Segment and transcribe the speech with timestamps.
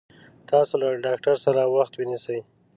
[0.49, 2.39] تاسو له ډاکټر سره وخت ونيسي